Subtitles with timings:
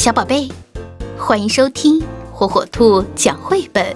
[0.00, 0.48] 小宝贝，
[1.18, 2.02] 欢迎收听
[2.32, 3.94] 火火兔讲绘本。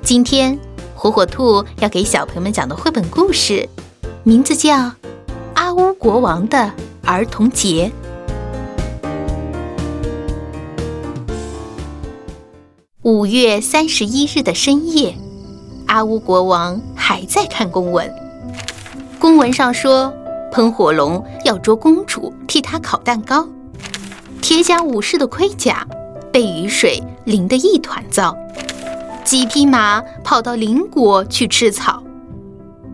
[0.00, 0.58] 今天
[0.94, 3.68] 火火兔要给小朋友们讲的绘本故事，
[4.22, 4.74] 名字叫
[5.52, 6.72] 《阿乌国王的
[7.04, 7.92] 儿童节》。
[13.02, 15.14] 五月三十一日的深夜，
[15.88, 18.10] 阿乌国王还在看公文。
[19.18, 20.10] 公文上说，
[20.50, 23.46] 喷火龙要捉公主，替她烤蛋糕。
[24.48, 25.86] 铁甲武士的盔甲
[26.32, 28.34] 被雨水淋得一团糟，
[29.22, 32.02] 几匹马跑到邻国去吃草。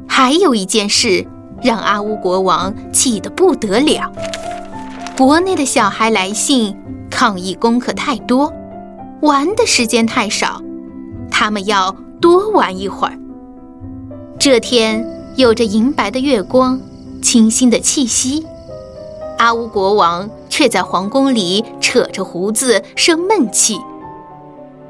[0.09, 1.25] 还有一件事
[1.62, 4.11] 让阿乌国王气得不得了：
[5.17, 6.77] 国内的小孩来信
[7.09, 8.53] 抗议功课太多，
[9.23, 10.61] 玩的时间太少，
[11.31, 13.17] 他们要多玩一会儿。
[14.41, 16.81] 这天有着银白的月光，
[17.23, 18.45] 清新的气息。
[19.39, 23.77] 阿乌国王却在皇宫里扯着胡子生闷气。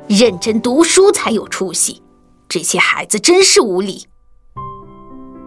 [0.07, 2.03] 认真读书才有出息，
[2.47, 4.05] 这些孩子真是无礼。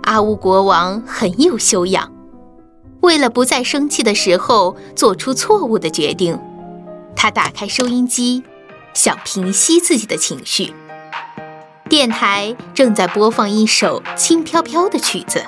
[0.05, 2.11] 阿乌国王很有修养，
[3.01, 6.39] 为了不在生气的时候做出错误的决定，
[7.15, 8.41] 他打开收音机，
[8.95, 10.73] 想平息自己的情绪。
[11.87, 15.43] 电台正在播放一首轻飘飘的曲子。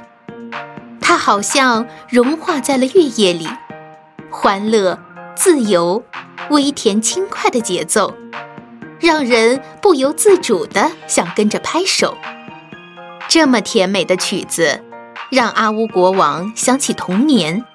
[1.01, 3.47] 它好像融化在了月夜里，
[4.31, 4.99] 欢乐、
[5.35, 6.03] 自由、
[6.49, 8.13] 微甜、轻快的节奏，
[8.99, 12.17] 让人不由自主地想跟着拍手。
[13.27, 14.83] 这么甜美的曲子，
[15.31, 17.65] 让阿乌国王想起童年。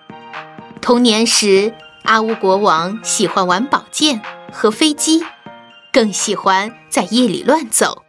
[0.80, 4.20] 童年时，阿乌国王喜欢玩宝剑
[4.52, 5.24] 和飞机，
[5.92, 8.02] 更喜欢在夜里乱走。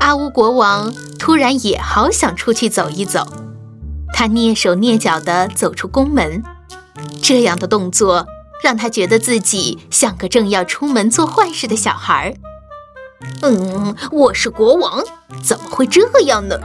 [0.00, 3.26] 阿乌国王突然也好想出去走一走。
[4.12, 6.42] 他蹑手蹑脚地走出宫门，
[7.22, 8.26] 这样的动作
[8.62, 12.34] 让他觉得自己像个正要出门做坏事的小孩儿。
[13.42, 15.02] 嗯，我是国王，
[15.42, 16.58] 怎么会这样呢？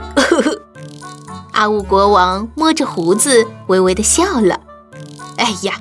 [1.52, 4.60] 阿武国王摸着胡子，微微地笑了。
[5.36, 5.74] 哎呀，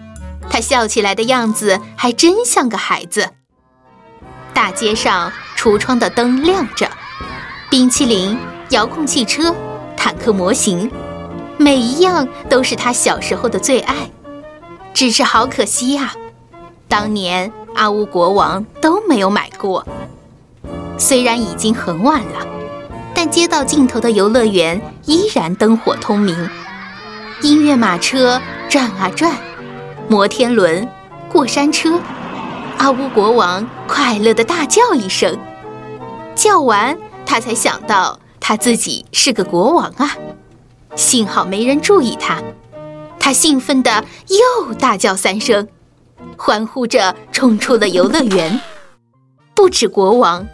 [0.50, 3.30] 他笑起来的样子还真像个孩子。
[4.54, 6.90] 大街上橱窗的灯亮着，
[7.70, 8.38] 冰淇淋、
[8.70, 9.56] 遥控汽车、
[9.98, 10.92] 坦克模型。
[11.58, 14.10] 每一样都是他小时候的最爱，
[14.94, 16.14] 只是好可惜呀，
[16.88, 19.86] 当年阿乌国王都没有买过。
[20.98, 22.46] 虽然已经很晚了，
[23.14, 26.50] 但街道尽头的游乐园依然灯火通明，
[27.42, 28.40] 音乐马车
[28.70, 29.36] 转啊转，
[30.08, 30.88] 摩天轮、
[31.32, 32.00] 过山车，
[32.78, 35.38] 阿乌国王快乐的大叫一声，
[36.36, 40.16] 叫完他才想到他自己是个国王啊。
[40.96, 42.42] 幸好没人注意他，
[43.24, 45.66] 他兴奋地又大叫三声，
[46.36, 48.60] 欢呼着冲出了游乐园。
[49.56, 50.46] 不止国王，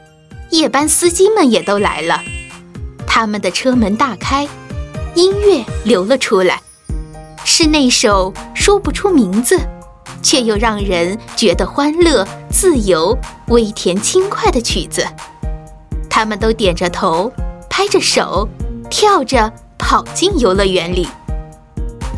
[0.51, 2.21] 夜班司机们也都来了。
[3.07, 4.47] 他们的车门大开，
[5.15, 6.61] 音乐流了出来，
[7.43, 9.59] 是那首说不出名字，
[10.21, 15.03] 却又让人觉得欢乐、自由、微甜、轻快的曲子。
[16.07, 17.33] 他们都点着头，
[17.67, 18.47] 拍着手，
[18.91, 19.51] 跳着。
[19.81, 21.07] 跑进游乐园里，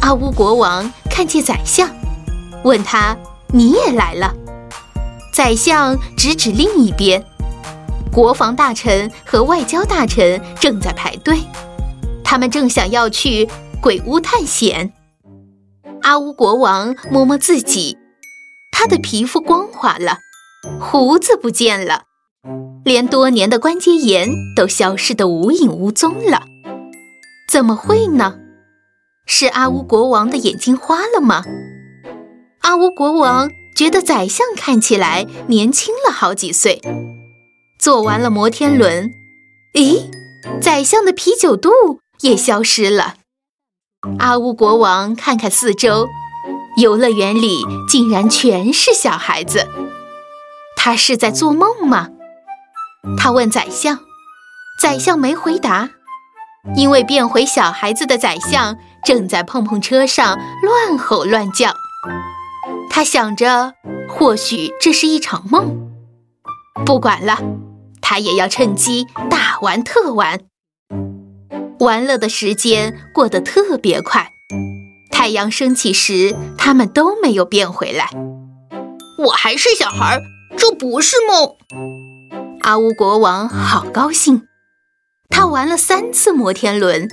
[0.01, 1.87] 阿乌国王看见宰相，
[2.63, 3.15] 问他
[3.53, 4.33] ：“你也来了？”
[5.31, 7.23] 宰相指指另一边，
[8.11, 11.39] 国防大臣和外交大臣正在排队，
[12.23, 13.47] 他们正想要去
[13.79, 14.91] 鬼屋探险。
[16.01, 17.95] 阿乌国王摸摸自己，
[18.71, 20.17] 他的皮肤光滑了，
[20.79, 22.05] 胡子不见了，
[22.83, 26.41] 连多年的关节炎都消失得无影无踪了。
[27.47, 28.35] 怎么会呢？
[29.25, 31.43] 是阿乌国王的眼睛花了吗？
[32.61, 36.81] 阿乌国王觉得宰相看起来年轻了好几岁。
[37.79, 39.11] 坐完了摩天轮，
[39.73, 40.09] 咦，
[40.61, 41.69] 宰相的啤酒肚
[42.21, 43.15] 也消失了。
[44.19, 46.07] 阿乌国王看看四周，
[46.77, 49.67] 游乐园里竟然全是小孩子。
[50.75, 52.09] 他是在做梦吗？
[53.17, 53.99] 他问宰相，
[54.79, 55.89] 宰相没回答。
[56.75, 61.73] 因为变回小孩子的宰相正在碰碰车上乱吼乱叫，
[62.89, 63.73] 他想着
[64.07, 65.89] 或许这是一场梦。
[66.85, 67.37] 不管了，
[68.01, 70.39] 他也要趁机大玩特玩。
[71.79, 74.29] 玩乐的时间过得特别快，
[75.11, 78.09] 太阳升起时，他们都没有变回来。
[79.17, 80.19] 我还是小孩，
[80.57, 81.55] 这不是梦。
[82.61, 84.43] 阿乌国王好高兴。
[85.31, 87.07] 他玩了三次摩天轮，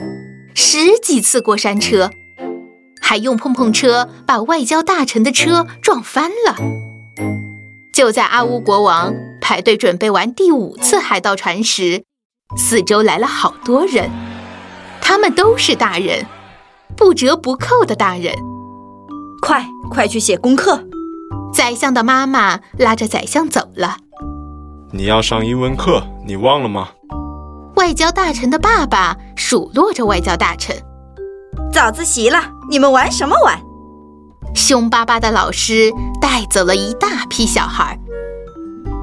[0.54, 2.10] 十几次过山车，
[3.00, 6.56] 还用碰碰车把外交大臣的车撞翻了。
[7.94, 12.04] 就在阿乌国王排队准备玩第五次海盗船时，
[12.56, 14.10] 四周来了好多人，
[15.00, 16.26] 他们都是大人，
[16.96, 18.34] 不折不扣的大人。
[19.40, 20.84] 快快去写功课！
[21.54, 23.96] 宰相的妈妈拉着宰相走了。
[24.92, 26.90] 你要上英文课，你忘了吗？
[27.78, 30.74] 外交大臣的爸爸数落着外交大臣。
[31.72, 33.56] 早自习了，你们玩什么玩？
[34.52, 37.96] 凶巴巴的老师带走了一大批小孩。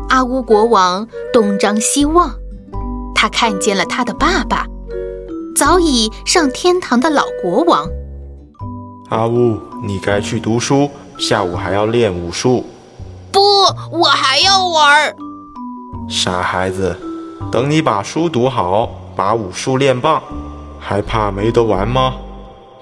[0.10, 2.36] 阿乌国王东张西望，
[3.16, 4.66] 他看见了他的爸爸，
[5.56, 7.88] 早已上天堂的老国王。
[9.08, 9.58] 阿乌，
[9.88, 12.66] 你该去读书，下午还要练武术。
[13.32, 13.40] 不，
[13.94, 15.16] 我还要玩。
[16.10, 16.94] 傻孩子，
[17.52, 20.22] 等你把书读好，把武术练棒，
[20.80, 22.16] 还怕没得玩吗？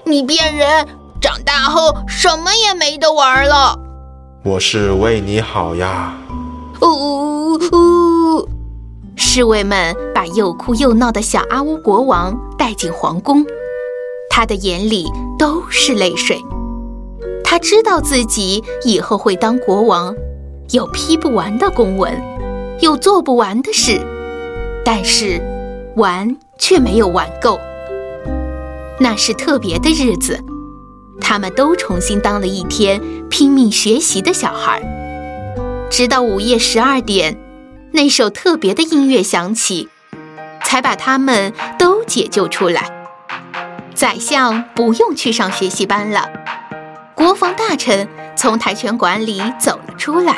[0.04, 0.86] 你骗人！
[1.20, 3.78] 长大后什么也没得玩了。
[4.44, 6.14] 我是为你好呀。
[6.82, 8.48] 呜呜！
[9.16, 13.42] 侍卫们把又哭又闹的小阿乌国王带进皇宫，
[14.28, 16.38] 他的眼里都是泪水。
[17.42, 20.14] 他知道自己以后会当国王，
[20.72, 22.20] 有批不完的公文，
[22.80, 23.98] 有做不完的事，
[24.84, 25.40] 但是
[25.96, 27.58] 玩却没有玩够。
[29.00, 30.44] 那是特别的日子。
[31.20, 33.00] 他们都重新当了一天
[33.30, 34.82] 拼命学习的小孩，
[35.88, 37.38] 直到午夜十二点，
[37.92, 39.88] 那首特别的音乐响起，
[40.64, 42.90] 才把他们都解救出来。
[43.94, 46.28] 宰相不用去上学习班了，
[47.14, 50.36] 国防大臣从跆拳馆里走了出来，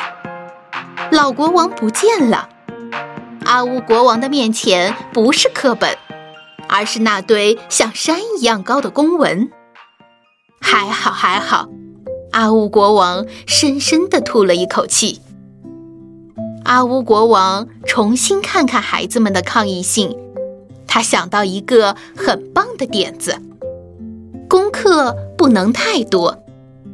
[1.11, 2.47] 老国王不见了。
[3.47, 5.97] 阿乌国王的面前不是课本，
[6.67, 9.49] 而是那堆像山一样高的公文。
[10.59, 11.69] 还好，还好，
[12.31, 15.21] 阿乌国王深深地吐了一口气。
[16.65, 20.13] 阿乌国王重新看看孩子们的抗议信，
[20.85, 23.41] 他想到一个很棒的点子：
[24.49, 26.43] 功课不能太多，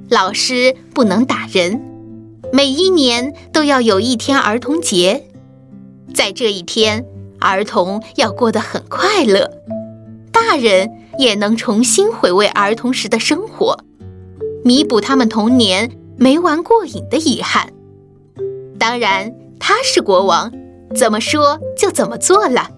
[0.08, 1.82] 老师不能打人，
[2.52, 5.26] 每一年都要有一天儿童节，
[6.13, 7.06] 在这一天，
[7.39, 9.51] 儿童要过得很快乐，
[10.31, 10.89] 大人。
[11.19, 13.77] 也能重新回味儿童时的生活，
[14.63, 17.71] 弥补他们童年没玩过瘾的遗憾。
[18.80, 20.51] 当然，他是国王，
[20.95, 22.69] 怎么说就怎么做了。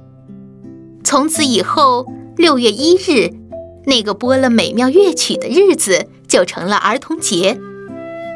[1.02, 2.06] 从此以后，
[2.36, 3.32] 六月一日，
[3.86, 7.58] 那个播了美妙乐曲的日子，就成了儿童节。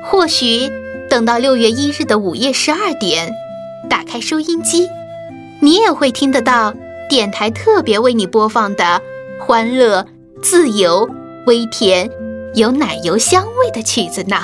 [0.06, 0.70] 或许
[1.10, 3.34] 等到六月一日的午夜十二点，
[3.88, 4.88] 打开收音机，
[5.62, 6.74] 你也会听得到
[7.08, 9.02] 电台特别为你播放的。
[9.40, 10.06] 欢乐、
[10.42, 11.10] 自由、
[11.46, 12.10] 微甜，
[12.56, 14.38] 有奶油香味的曲子呢。